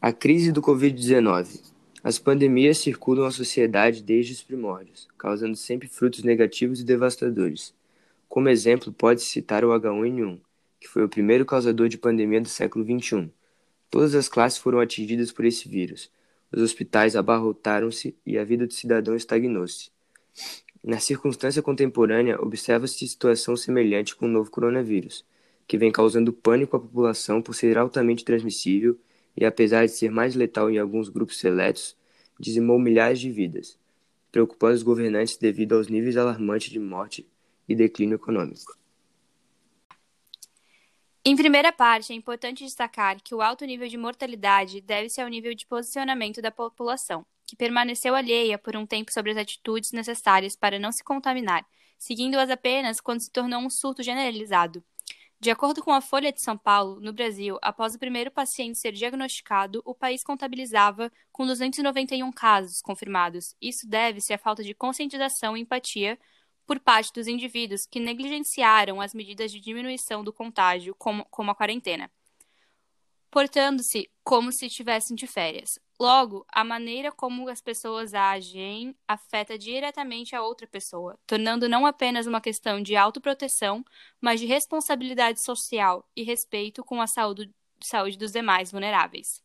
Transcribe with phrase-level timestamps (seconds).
[0.00, 1.60] A crise do Covid-19.
[2.04, 7.74] As pandemias circulam a sociedade desde os primórdios, causando sempre frutos negativos e devastadores.
[8.28, 10.38] Como exemplo, pode-se citar o H1N1,
[10.78, 13.28] que foi o primeiro causador de pandemia do século XXI.
[13.90, 16.08] Todas as classes foram atingidas por esse vírus.
[16.52, 19.90] Os hospitais abarrotaram-se e a vida do cidadão estagnou-se.
[20.80, 25.24] Na circunstância contemporânea, observa-se situação semelhante com o novo coronavírus,
[25.66, 28.96] que vem causando pânico à população por ser altamente transmissível
[29.38, 31.96] e, apesar de ser mais letal em alguns grupos seletos,
[32.40, 33.78] dizimou milhares de vidas,
[34.32, 37.24] preocupando os governantes devido aos níveis alarmantes de morte
[37.68, 38.76] e declínio econômico.
[41.24, 45.54] Em primeira parte, é importante destacar que o alto nível de mortalidade deve-se ao nível
[45.54, 50.80] de posicionamento da população, que permaneceu alheia por um tempo sobre as atitudes necessárias para
[50.80, 51.64] não se contaminar,
[51.96, 54.82] seguindo-as apenas quando se tornou um surto generalizado,
[55.40, 58.92] de acordo com a Folha de São Paulo, no Brasil, após o primeiro paciente ser
[58.92, 63.54] diagnosticado, o país contabilizava com 291 casos confirmados.
[63.60, 66.18] Isso deve-se à falta de conscientização e empatia
[66.66, 71.54] por parte dos indivíduos que negligenciaram as medidas de diminuição do contágio, como, como a
[71.54, 72.10] quarentena
[73.30, 75.78] portando-se como se estivessem de férias.
[76.00, 82.24] Logo, a maneira como as pessoas agem afeta diretamente a outra pessoa, tornando não apenas
[82.28, 83.84] uma questão de autoproteção,
[84.20, 89.42] mas de responsabilidade social e respeito com a saúde, saúde dos demais vulneráveis.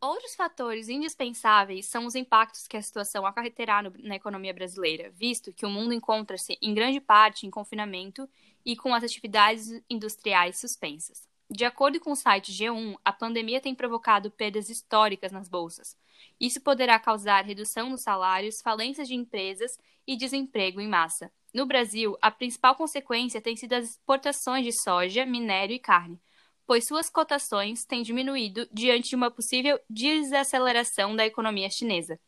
[0.00, 5.52] Outros fatores indispensáveis são os impactos que a situação acarreterá no, na economia brasileira, visto
[5.52, 8.28] que o mundo encontra-se em grande parte em confinamento
[8.64, 11.33] e com as atividades industriais suspensas.
[11.56, 15.96] De acordo com o site G1, a pandemia tem provocado perdas históricas nas bolsas.
[16.40, 21.30] Isso poderá causar redução nos salários, falências de empresas e desemprego em massa.
[21.54, 26.20] No Brasil, a principal consequência tem sido as exportações de soja, minério e carne,
[26.66, 32.18] pois suas cotações têm diminuído diante de uma possível desaceleração da economia chinesa.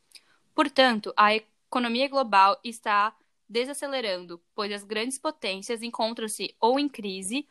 [0.55, 3.13] Portanto, a economia global está
[3.49, 7.45] desacelerando, pois as grandes potências encontram-se ou em crise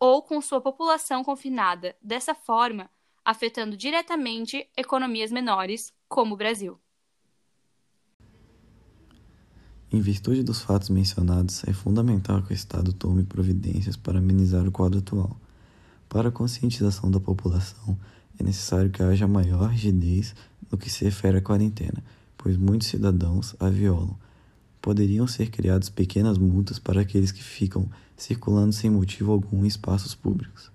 [0.00, 2.88] ou com sua população confinada, dessa forma,
[3.22, 6.80] afetando diretamente economias menores, como o Brasil.
[9.92, 14.72] Em virtude dos fatos mencionados, é fundamental que o Estado tome providências para amenizar o
[14.72, 15.36] quadro atual.
[16.08, 17.98] Para a conscientização da população,
[18.38, 20.34] é necessário que haja maior rigidez
[20.70, 22.02] no que se refere à quarentena,
[22.38, 24.16] pois muitos cidadãos a violam
[24.80, 30.14] poderiam ser criadas pequenas multas para aqueles que ficam circulando sem motivo algum em espaços
[30.14, 30.70] públicos.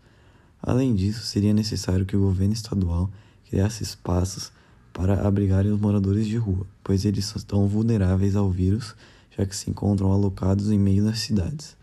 [0.62, 3.10] Além disso, seria necessário que o governo estadual
[3.48, 4.52] criasse espaços
[4.92, 8.96] para abrigarem os moradores de rua, pois eles estão vulneráveis ao vírus,
[9.38, 11.76] já que se encontram alocados em meio das cidades.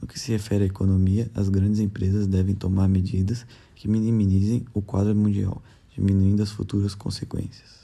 [0.00, 3.44] No que se refere à economia, as grandes empresas devem tomar medidas
[3.74, 5.62] que minimizem o quadro mundial,
[5.94, 7.81] diminuindo as futuras consequências.